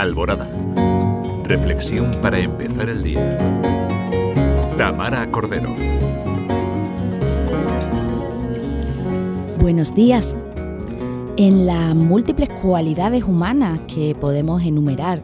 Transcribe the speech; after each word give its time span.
Alborada. 0.00 0.46
Reflexión 1.44 2.10
para 2.20 2.38
empezar 2.38 2.90
el 2.90 3.02
día. 3.02 3.38
Tamara 4.76 5.26
Cordero. 5.30 5.74
Buenos 9.58 9.94
días. 9.94 10.36
En 11.38 11.64
las 11.64 11.94
múltiples 11.94 12.50
cualidades 12.50 13.24
humanas 13.24 13.80
que 13.88 14.14
podemos 14.14 14.62
enumerar, 14.62 15.22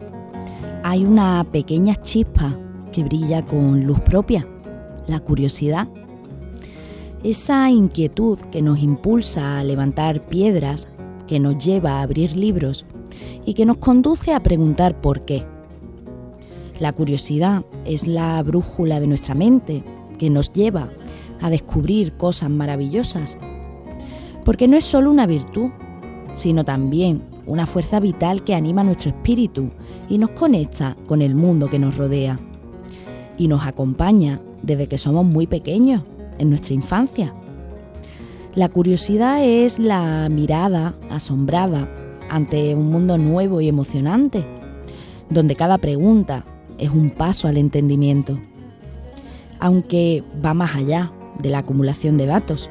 hay 0.83 1.05
una 1.05 1.45
pequeña 1.51 1.95
chispa 1.95 2.57
que 2.91 3.03
brilla 3.03 3.45
con 3.45 3.83
luz 3.83 3.99
propia, 3.99 4.47
la 5.05 5.19
curiosidad. 5.19 5.87
Esa 7.23 7.69
inquietud 7.69 8.39
que 8.51 8.63
nos 8.63 8.79
impulsa 8.79 9.59
a 9.59 9.63
levantar 9.63 10.21
piedras, 10.21 10.87
que 11.33 11.39
nos 11.39 11.57
lleva 11.57 11.93
a 11.93 12.03
abrir 12.03 12.37
libros 12.37 12.85
y 13.43 13.55
que 13.55 13.65
nos 13.65 13.77
conduce 13.77 14.33
a 14.33 14.43
preguntar 14.43 15.01
por 15.01 15.25
qué. 15.25 15.43
La 16.79 16.93
curiosidad 16.93 17.65
es 17.85 18.05
la 18.05 18.39
brújula 18.43 18.99
de 18.99 19.07
nuestra 19.07 19.33
mente 19.33 19.83
que 20.19 20.29
nos 20.29 20.53
lleva 20.53 20.89
a 21.41 21.49
descubrir 21.49 22.13
cosas 22.17 22.51
maravillosas. 22.51 23.39
Porque 24.45 24.67
no 24.67 24.77
es 24.77 24.85
solo 24.85 25.09
una 25.09 25.25
virtud, 25.25 25.71
sino 26.33 26.63
también 26.63 27.23
una 27.47 27.65
fuerza 27.65 27.99
vital 27.99 28.43
que 28.43 28.53
anima 28.53 28.83
nuestro 28.83 29.09
espíritu 29.09 29.71
y 30.09 30.19
nos 30.19 30.29
conecta 30.29 30.95
con 31.07 31.23
el 31.23 31.33
mundo 31.33 31.67
que 31.67 31.79
nos 31.79 31.97
rodea. 31.97 32.39
Y 33.39 33.47
nos 33.47 33.65
acompaña 33.65 34.39
desde 34.61 34.85
que 34.85 34.99
somos 34.99 35.25
muy 35.25 35.47
pequeños 35.47 36.03
en 36.37 36.51
nuestra 36.51 36.75
infancia. 36.75 37.33
La 38.55 38.69
curiosidad 38.69 39.43
es 39.43 39.79
la 39.79 40.29
mirada 40.29 40.93
asombrada 41.09 41.89
ante 42.29 42.75
un 42.75 42.91
mundo 42.91 43.17
nuevo 43.17 43.61
y 43.61 43.67
emocionante, 43.67 44.45
donde 45.31 45.55
cada 45.55 45.79
pregunta 45.79 46.45
es 46.77 46.91
un 46.91 47.09
paso 47.09 47.47
al 47.47 47.57
entendimiento, 47.57 48.37
aunque 49.59 50.23
va 50.45 50.53
más 50.53 50.75
allá 50.75 51.11
de 51.39 51.49
la 51.49 51.59
acumulación 51.59 52.15
de 52.15 52.27
datos. 52.27 52.69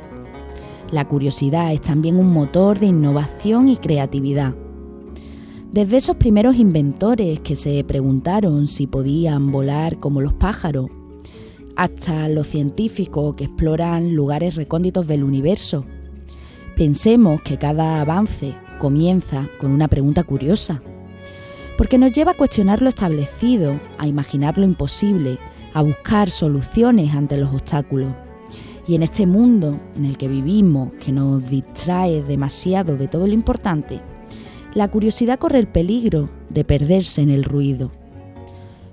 La 0.92 1.08
curiosidad 1.08 1.72
es 1.72 1.80
también 1.80 2.16
un 2.16 2.32
motor 2.32 2.78
de 2.78 2.86
innovación 2.86 3.66
y 3.66 3.76
creatividad. 3.76 4.54
Desde 5.72 5.96
esos 5.96 6.14
primeros 6.14 6.58
inventores 6.58 7.40
que 7.40 7.56
se 7.56 7.82
preguntaron 7.82 8.68
si 8.68 8.86
podían 8.86 9.50
volar 9.50 9.98
como 9.98 10.20
los 10.20 10.32
pájaros 10.32 10.90
hasta 11.76 12.28
los 12.28 12.46
científicos 12.46 13.34
que 13.34 13.44
exploran 13.44 14.14
lugares 14.14 14.56
recónditos 14.56 15.06
del 15.06 15.24
universo. 15.24 15.84
Pensemos 16.76 17.42
que 17.42 17.58
cada 17.58 18.00
avance 18.00 18.54
comienza 18.78 19.48
con 19.60 19.70
una 19.70 19.88
pregunta 19.88 20.24
curiosa, 20.24 20.82
porque 21.78 21.98
nos 21.98 22.12
lleva 22.12 22.32
a 22.32 22.36
cuestionar 22.36 22.82
lo 22.82 22.88
establecido, 22.88 23.78
a 23.98 24.06
imaginar 24.06 24.58
lo 24.58 24.64
imposible, 24.64 25.38
a 25.74 25.82
buscar 25.82 26.30
soluciones 26.30 27.14
ante 27.14 27.36
los 27.36 27.52
obstáculos. 27.54 28.12
Y 28.86 28.94
en 28.94 29.02
este 29.02 29.26
mundo 29.26 29.80
en 29.96 30.04
el 30.04 30.18
que 30.18 30.28
vivimos, 30.28 30.92
que 30.94 31.12
nos 31.12 31.48
distrae 31.48 32.22
demasiado 32.22 32.96
de 32.96 33.08
todo 33.08 33.26
lo 33.26 33.32
importante, 33.32 34.00
la 34.74 34.88
curiosidad 34.88 35.38
corre 35.38 35.58
el 35.58 35.68
peligro 35.68 36.30
de 36.48 36.64
perderse 36.64 37.22
en 37.22 37.30
el 37.30 37.44
ruido. 37.44 37.90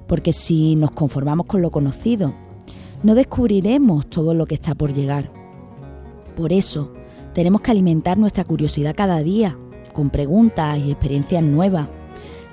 Porque 0.07 0.33
si 0.33 0.75
nos 0.75 0.91
conformamos 0.91 1.45
con 1.45 1.61
lo 1.61 1.71
conocido, 1.71 2.33
no 3.03 3.15
descubriremos 3.15 4.07
todo 4.07 4.33
lo 4.33 4.45
que 4.45 4.55
está 4.55 4.75
por 4.75 4.93
llegar. 4.93 5.31
Por 6.35 6.51
eso, 6.53 6.91
tenemos 7.33 7.61
que 7.61 7.71
alimentar 7.71 8.17
nuestra 8.17 8.43
curiosidad 8.43 8.95
cada 8.95 9.19
día, 9.19 9.57
con 9.93 10.09
preguntas 10.09 10.77
y 10.79 10.91
experiencias 10.91 11.43
nuevas, 11.43 11.87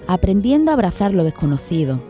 aprendiendo 0.07 0.71
a 0.71 0.75
abrazar 0.75 1.15
lo 1.15 1.25
desconocido, 1.25 2.01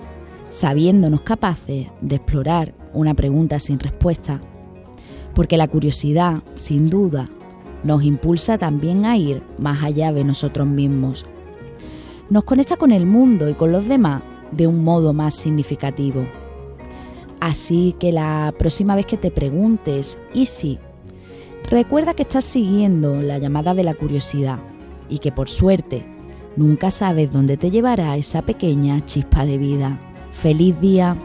sabiéndonos 0.51 1.23
capaces 1.23 1.89
de 2.01 2.17
explorar 2.17 2.75
una 2.93 3.15
pregunta 3.15 3.59
sin 3.59 3.79
respuesta. 3.79 4.41
Porque 5.35 5.57
la 5.57 5.69
curiosidad, 5.69 6.43
sin 6.55 6.89
duda, 6.89 7.29
nos 7.85 8.03
impulsa 8.03 8.59
también 8.59 9.05
a 9.05 9.17
ir 9.17 9.43
más 9.59 9.83
allá 9.83 10.13
de 10.13 10.25
nosotros 10.25 10.67
mismos. 10.67 11.27
Nos 12.31 12.45
conecta 12.45 12.77
con 12.77 12.91
el 12.91 13.07
mundo 13.07 13.49
y 13.49 13.55
con 13.55 13.71
los 13.71 13.87
demás 13.87 14.23
de 14.51 14.67
un 14.67 14.83
modo 14.83 15.13
más 15.13 15.35
significativo. 15.35 16.25
Así 17.41 17.95
que 17.99 18.13
la 18.13 18.55
próxima 18.59 18.95
vez 18.95 19.07
que 19.07 19.17
te 19.17 19.31
preguntes, 19.31 20.19
¿y 20.33 20.47
si? 20.47 20.79
Recuerda 21.71 22.15
que 22.15 22.23
estás 22.23 22.45
siguiendo 22.45 23.23
la 23.23 23.39
llamada 23.39 23.75
de 23.75 23.85
la 23.85 23.95
curiosidad 23.95 24.59
y 25.09 25.19
que 25.19 25.33
por 25.33 25.49
suerte 25.49 26.05
nunca 26.57 26.91
sabes 26.91 27.33
dónde 27.33 27.57
te 27.57 27.71
llevará 27.71 28.17
esa 28.17 28.43
pequeña 28.43 29.05
chispa 29.05 29.45
de 29.45 29.59
vida. 29.59 30.01
¡Feliz 30.33 30.81
día! 30.81 31.17